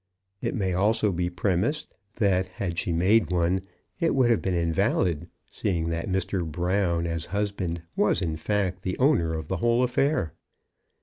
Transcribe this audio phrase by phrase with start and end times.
[0.41, 3.61] It may also be premised that had she made one
[3.99, 6.43] it would have been invalid, seeing that Mr.
[6.43, 10.33] Brown, as husband, was, in fact, the owner of the whole affair.